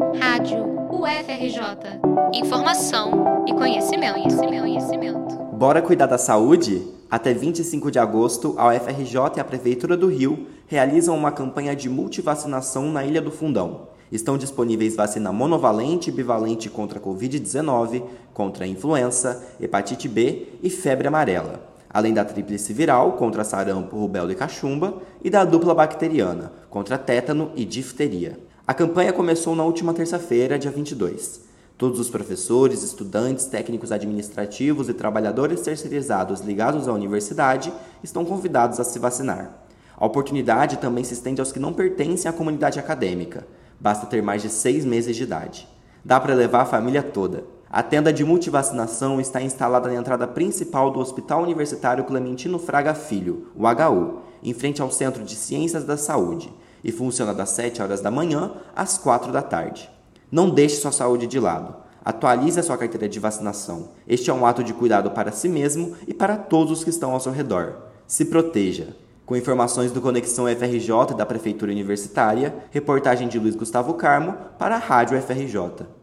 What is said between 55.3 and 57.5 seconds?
Ciências da Saúde, e funciona das